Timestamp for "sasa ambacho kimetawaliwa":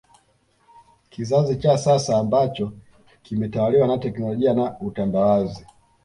1.77-3.87